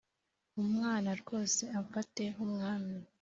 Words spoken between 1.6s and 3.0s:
amfate nk’umwami